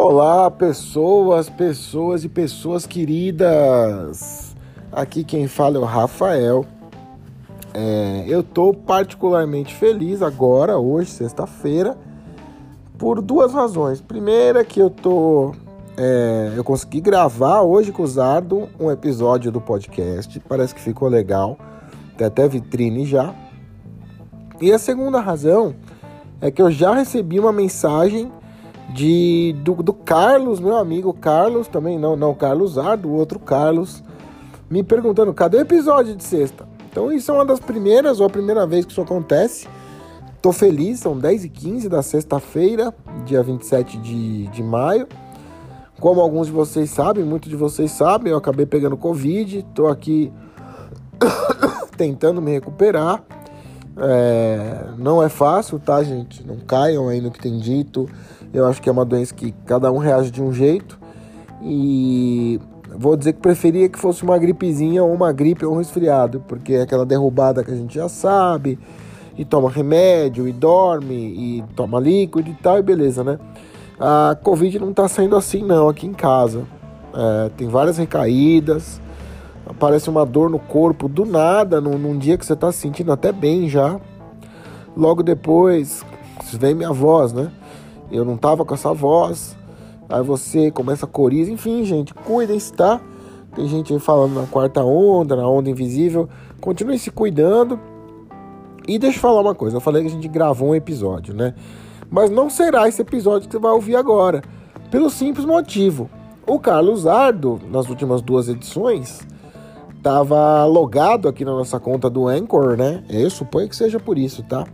Olá, 0.00 0.48
pessoas, 0.48 1.50
pessoas 1.50 2.22
e 2.22 2.28
pessoas 2.28 2.86
queridas. 2.86 4.54
Aqui 4.92 5.24
quem 5.24 5.48
fala 5.48 5.76
é 5.76 5.80
o 5.80 5.84
Rafael. 5.84 6.64
É, 7.74 8.24
eu 8.28 8.40
estou 8.40 8.72
particularmente 8.72 9.74
feliz 9.74 10.22
agora, 10.22 10.78
hoje, 10.78 11.10
sexta-feira, 11.10 11.98
por 12.96 13.20
duas 13.20 13.52
razões. 13.52 14.00
Primeira 14.00 14.64
que 14.64 14.80
eu 14.80 14.88
tô, 14.88 15.52
é, 15.96 16.52
eu 16.54 16.62
consegui 16.62 17.00
gravar 17.00 17.62
hoje 17.62 17.90
com 17.90 18.04
o 18.04 18.06
Zardo 18.06 18.68
um 18.78 18.92
episódio 18.92 19.50
do 19.50 19.60
podcast. 19.60 20.38
Parece 20.48 20.76
que 20.76 20.80
ficou 20.80 21.08
legal. 21.08 21.58
Tem 22.16 22.24
até 22.24 22.46
vitrine 22.46 23.04
já. 23.04 23.34
E 24.60 24.72
a 24.72 24.78
segunda 24.78 25.18
razão 25.18 25.74
é 26.40 26.52
que 26.52 26.62
eu 26.62 26.70
já 26.70 26.94
recebi 26.94 27.40
uma 27.40 27.52
mensagem 27.52 28.30
de 28.88 29.54
do, 29.62 29.74
do, 29.82 29.92
Carlos, 29.92 30.60
meu 30.60 30.76
amigo 30.76 31.12
Carlos, 31.12 31.68
também 31.68 31.98
não, 31.98 32.16
não 32.16 32.34
Carlos 32.34 32.78
A, 32.78 32.96
do 32.96 33.12
outro 33.12 33.38
Carlos, 33.38 34.02
me 34.70 34.82
perguntando 34.82 35.32
cadê 35.34 35.58
o 35.58 35.60
episódio 35.60 36.16
de 36.16 36.24
sexta. 36.24 36.66
Então 36.90 37.12
isso 37.12 37.30
é 37.30 37.34
uma 37.34 37.44
das 37.44 37.60
primeiras, 37.60 38.18
ou 38.18 38.26
a 38.26 38.30
primeira 38.30 38.66
vez 38.66 38.84
que 38.84 38.92
isso 38.92 39.00
acontece. 39.00 39.68
Tô 40.40 40.52
feliz, 40.52 41.00
são 41.00 41.18
10 41.18 41.44
e 41.44 41.48
15 41.48 41.88
da 41.88 42.02
sexta-feira, 42.02 42.94
dia 43.24 43.42
27 43.42 43.98
de, 43.98 44.46
de 44.48 44.62
maio. 44.62 45.06
Como 46.00 46.20
alguns 46.20 46.46
de 46.46 46.52
vocês 46.52 46.90
sabem, 46.90 47.24
muitos 47.24 47.50
de 47.50 47.56
vocês 47.56 47.90
sabem, 47.90 48.30
eu 48.30 48.38
acabei 48.38 48.64
pegando 48.64 48.96
Covid, 48.96 49.66
tô 49.74 49.88
aqui 49.88 50.32
tentando 51.96 52.40
me 52.40 52.52
recuperar. 52.52 53.24
É, 54.00 54.90
não 54.96 55.22
é 55.22 55.28
fácil, 55.28 55.78
tá, 55.78 56.02
gente? 56.02 56.46
Não 56.46 56.56
caiam 56.56 57.08
aí 57.08 57.20
no 57.20 57.30
que 57.30 57.40
tem 57.40 57.58
dito. 57.58 58.08
Eu 58.52 58.66
acho 58.66 58.80
que 58.80 58.88
é 58.88 58.92
uma 58.92 59.04
doença 59.04 59.34
que 59.34 59.52
cada 59.66 59.90
um 59.90 59.98
reage 59.98 60.30
de 60.30 60.42
um 60.42 60.52
jeito. 60.52 60.98
E 61.62 62.60
vou 62.96 63.16
dizer 63.16 63.32
que 63.32 63.40
preferia 63.40 63.88
que 63.88 63.98
fosse 63.98 64.22
uma 64.22 64.38
gripezinha 64.38 65.02
ou 65.02 65.12
uma 65.12 65.32
gripe 65.32 65.64
ou 65.64 65.74
um 65.74 65.78
resfriado, 65.78 66.42
porque 66.46 66.74
é 66.74 66.82
aquela 66.82 67.04
derrubada 67.04 67.62
que 67.62 67.70
a 67.70 67.76
gente 67.76 67.94
já 67.94 68.08
sabe, 68.08 68.78
e 69.36 69.44
toma 69.44 69.70
remédio, 69.70 70.48
e 70.48 70.52
dorme, 70.52 71.14
e 71.14 71.64
toma 71.76 72.00
líquido 72.00 72.50
e 72.50 72.54
tal, 72.54 72.78
e 72.78 72.82
beleza, 72.82 73.22
né? 73.22 73.38
A 73.98 74.36
Covid 74.42 74.78
não 74.78 74.92
tá 74.92 75.08
saindo 75.08 75.36
assim 75.36 75.64
não 75.64 75.88
aqui 75.88 76.06
em 76.06 76.12
casa. 76.12 76.62
É, 77.14 77.50
tem 77.56 77.68
várias 77.68 77.98
recaídas, 77.98 79.00
aparece 79.68 80.08
uma 80.08 80.24
dor 80.24 80.48
no 80.48 80.58
corpo 80.58 81.08
do 81.08 81.26
nada, 81.26 81.80
num, 81.80 81.98
num 81.98 82.16
dia 82.16 82.38
que 82.38 82.46
você 82.46 82.56
tá 82.56 82.72
se 82.72 82.78
sentindo 82.78 83.12
até 83.12 83.30
bem 83.30 83.68
já. 83.68 84.00
Logo 84.96 85.22
depois, 85.22 86.04
vem 86.54 86.74
minha 86.74 86.92
voz, 86.92 87.32
né? 87.32 87.52
Eu 88.10 88.24
não 88.24 88.36
tava 88.36 88.64
com 88.64 88.74
essa 88.74 88.92
voz. 88.94 89.56
Aí 90.08 90.22
você 90.22 90.70
começa 90.70 91.04
a 91.04 91.08
coriza. 91.08 91.52
Enfim, 91.52 91.84
gente, 91.84 92.14
cuidem-se, 92.14 92.72
tá? 92.72 93.00
Tem 93.54 93.68
gente 93.68 93.92
aí 93.92 94.00
falando 94.00 94.40
na 94.40 94.46
quarta 94.46 94.82
onda, 94.82 95.36
na 95.36 95.46
onda 95.46 95.68
invisível. 95.68 96.28
Continue 96.60 96.98
se 96.98 97.10
cuidando. 97.10 97.78
E 98.86 98.98
deixa 98.98 99.18
eu 99.18 99.22
falar 99.22 99.42
uma 99.42 99.54
coisa. 99.54 99.76
Eu 99.76 99.80
falei 99.80 100.02
que 100.02 100.08
a 100.08 100.12
gente 100.12 100.28
gravou 100.28 100.70
um 100.70 100.74
episódio, 100.74 101.34
né? 101.34 101.54
Mas 102.10 102.30
não 102.30 102.48
será 102.48 102.88
esse 102.88 103.02
episódio 103.02 103.46
que 103.46 103.54
você 103.54 103.60
vai 103.60 103.72
ouvir 103.72 103.96
agora. 103.96 104.42
Pelo 104.90 105.10
simples 105.10 105.44
motivo. 105.44 106.08
O 106.46 106.58
Carlos 106.58 107.06
Ardo, 107.06 107.60
nas 107.70 107.90
últimas 107.90 108.22
duas 108.22 108.48
edições, 108.48 109.20
estava 109.98 110.64
logado 110.64 111.28
aqui 111.28 111.44
na 111.44 111.50
nossa 111.50 111.78
conta 111.78 112.08
do 112.08 112.26
Anchor, 112.28 112.76
né? 112.76 113.02
Eu 113.10 113.28
suponho 113.28 113.68
que 113.68 113.76
seja 113.76 114.00
por 114.00 114.16
isso, 114.16 114.42
tá? 114.44 114.64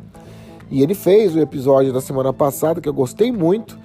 E 0.70 0.82
ele 0.82 0.94
fez 0.94 1.34
o 1.34 1.40
episódio 1.40 1.92
da 1.92 2.00
semana 2.00 2.32
passada 2.32 2.80
que 2.80 2.88
eu 2.88 2.92
gostei 2.92 3.32
muito. 3.32 3.78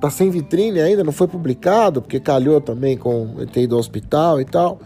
Tá 0.00 0.10
sem 0.10 0.30
vitrine 0.30 0.80
ainda, 0.80 1.04
não 1.04 1.12
foi 1.12 1.28
publicado, 1.28 2.02
porque 2.02 2.18
calhou 2.18 2.60
também 2.60 2.96
com 2.96 3.34
eu 3.38 3.46
ter 3.46 3.62
ido 3.62 3.74
ao 3.74 3.80
hospital 3.80 4.40
e 4.40 4.44
tal. 4.44 4.78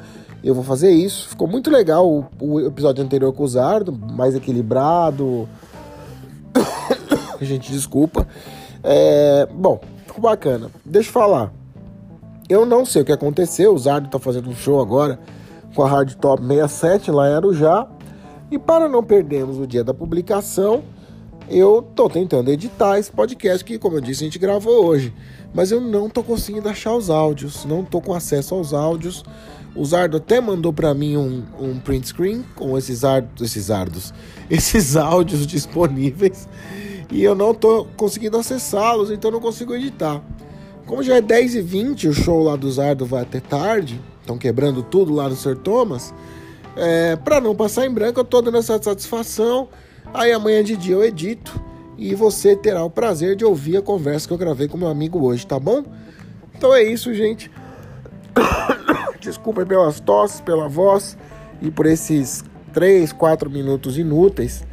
Eu 0.45 0.55
vou 0.55 0.63
fazer 0.63 0.91
isso. 0.91 1.29
Ficou 1.29 1.49
muito 1.49 1.71
legal 1.71 2.07
o, 2.09 2.27
o 2.41 2.61
episódio 2.61 3.03
anterior 3.03 3.33
com 3.33 3.43
o 3.43 3.49
Zardo, 3.49 3.93
mais 3.93 4.35
equilibrado. 4.35 5.49
Gente, 7.41 7.73
desculpa. 7.73 8.29
É, 8.83 9.49
bom, 9.53 9.81
ficou 10.07 10.21
bacana. 10.21 10.71
Deixa 10.85 11.09
eu 11.09 11.13
falar. 11.13 11.53
Eu 12.49 12.65
não 12.65 12.85
sei 12.85 13.03
o 13.03 13.05
que 13.05 13.13
aconteceu. 13.13 13.75
O 13.75 13.79
Zardo 13.79 14.09
tá 14.09 14.19
fazendo 14.19 14.49
um 14.49 14.55
show 14.55 14.81
agora 14.81 15.19
com 15.77 15.83
a 15.83 15.89
Hard 15.89 16.15
Top 16.15 16.43
67 16.43 17.11
lá 17.11 17.29
em 17.29 17.35
Arujá. 17.35 17.87
E 18.51 18.59
para 18.59 18.89
não 18.89 19.05
perdermos 19.05 19.59
o 19.59 19.67
dia 19.67 19.85
da 19.85 19.93
publicação, 19.93 20.83
eu 21.51 21.83
tô 21.95 22.09
tentando 22.09 22.51
editar 22.51 22.99
esse 22.99 23.13
podcast 23.13 23.63
que, 23.63 23.79
como 23.79 23.97
eu 23.97 24.01
disse, 24.01 24.25
a 24.25 24.27
gente 24.27 24.39
gravou 24.39 24.87
hoje. 24.87 25.13
Mas 25.53 25.71
eu 25.71 25.81
não 25.81 26.09
tô 26.09 26.23
conseguindo 26.23 26.69
achar 26.69 26.95
os 26.95 27.11
áudios, 27.11 27.67
não 27.67 27.85
tô 27.85 28.01
com 28.01 28.15
acesso 28.15 28.55
aos 28.55 28.73
áudios. 28.73 29.23
O 29.75 29.85
Zardo 29.85 30.17
até 30.17 30.41
mandou 30.41 30.73
para 30.73 30.95
mim 30.95 31.19
um, 31.19 31.45
um, 31.61 31.79
print 31.79 32.09
screen 32.09 32.43
com 32.55 32.79
esses, 32.79 33.05
ardos, 33.05 33.43
esses 33.43 33.71
ardos, 33.71 34.15
esses 34.49 34.97
áudios 34.97 35.47
disponíveis. 35.47 36.49
E 37.11 37.23
eu 37.23 37.35
não 37.35 37.53
tô 37.53 37.87
conseguindo 37.97 38.39
acessá-los, 38.39 39.11
então 39.11 39.31
não 39.31 39.41
consigo 39.41 39.75
editar. 39.75 40.23
Como 40.87 41.03
já 41.03 41.17
é 41.17 41.21
10h20, 41.21 42.11
o 42.11 42.13
show 42.13 42.43
lá 42.43 42.57
do 42.57 42.71
Zardo 42.71 43.05
vai 43.05 43.23
até 43.23 43.41
tarde, 43.41 44.01
estão 44.21 44.39
quebrando 44.39 44.83
tudo 44.83 45.13
lá 45.13 45.29
no 45.29 45.35
Sr. 45.35 45.57
Thomas. 45.57 46.15
É, 46.77 47.17
para 47.17 47.41
não 47.41 47.55
passar 47.55 47.87
em 47.87 47.91
branco, 47.91 48.21
eu 48.21 48.25
tô 48.25 48.41
dando 48.41 48.59
essa 48.59 48.81
satisfação 48.81 49.69
Aí 50.13 50.33
amanhã 50.33 50.63
de 50.63 50.77
dia 50.77 50.95
eu 50.95 51.05
edito 51.05 51.61
e 51.99 52.15
você 52.15 52.55
terá 52.55 52.85
o 52.85 52.91
prazer 52.91 53.37
de 53.37 53.45
ouvir 53.45 53.77
a 53.77 53.83
conversa 53.83 54.27
que 54.27 54.33
eu 54.33 54.39
gravei 54.39 54.69
com 54.69 54.77
meu 54.77 54.89
amigo 54.89 55.23
hoje, 55.25 55.47
tá 55.47 55.59
bom? 55.59 55.85
Então 56.55 56.75
é 56.75 56.83
isso, 56.83 57.13
gente. 57.15 57.51
Desculpa 59.21 59.65
pelas 59.65 60.01
tosses, 60.01 60.41
pela 60.41 60.69
voz 60.69 61.17
e 61.61 61.71
por 61.71 61.87
esses 61.87 62.45
3, 62.73 63.13
4 63.13 63.51
minutos 63.51 63.99
inúteis, 63.99 64.65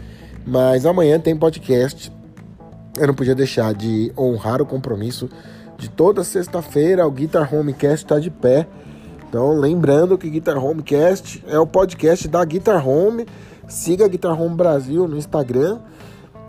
mas 0.45 0.85
amanhã 0.85 1.19
tem 1.19 1.35
podcast. 1.35 2.11
Eu 2.97 3.07
não 3.07 3.13
podia 3.13 3.33
deixar 3.33 3.73
de 3.73 4.11
honrar 4.17 4.61
o 4.61 4.65
compromisso 4.65 5.29
de 5.77 5.89
toda 5.89 6.23
sexta-feira. 6.23 7.05
O 7.05 7.11
Guitar 7.11 7.53
Homecast 7.53 8.05
está 8.05 8.19
de 8.19 8.29
pé. 8.29 8.67
Então, 9.27 9.59
lembrando 9.59 10.17
que 10.17 10.29
Guitar 10.29 10.57
Homecast 10.57 11.43
é 11.47 11.57
o 11.57 11.65
podcast 11.65 12.27
da 12.27 12.43
Guitar 12.45 12.87
Home 12.87 13.25
Siga 13.67 14.05
a 14.05 14.07
Guitar 14.07 14.39
Home 14.39 14.55
Brasil 14.55 15.07
no 15.07 15.17
Instagram. 15.17 15.79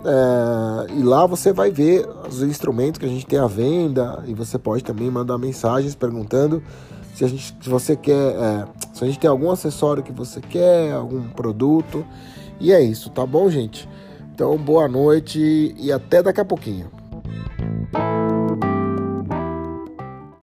É, 0.05 0.93
e 0.93 1.01
lá 1.01 1.25
você 1.25 1.51
vai 1.51 1.71
ver 1.71 2.07
os 2.27 2.43
instrumentos 2.43 2.99
que 2.99 3.05
a 3.05 3.09
gente 3.09 3.25
tem 3.25 3.39
à 3.39 3.47
venda 3.47 4.23
e 4.27 4.33
você 4.33 4.59
pode 4.59 4.83
também 4.83 5.09
mandar 5.09 5.37
mensagens 5.37 5.95
perguntando 5.95 6.61
se, 7.15 7.25
a 7.25 7.27
gente, 7.27 7.57
se 7.59 7.69
você 7.69 7.95
quer, 7.95 8.35
é, 8.35 8.65
se 8.93 9.03
a 9.03 9.07
gente 9.07 9.17
tem 9.17 9.29
algum 9.29 9.49
acessório 9.49 10.03
que 10.03 10.11
você 10.11 10.39
quer, 10.41 10.93
algum 10.93 11.23
produto. 11.29 12.05
E 12.59 12.71
é 12.71 12.81
isso, 12.81 13.09
tá 13.09 13.25
bom, 13.25 13.49
gente? 13.49 13.89
Então, 14.33 14.55
boa 14.57 14.87
noite 14.87 15.73
e 15.77 15.91
até 15.91 16.21
daqui 16.21 16.41
a 16.41 16.45
pouquinho. 16.45 16.91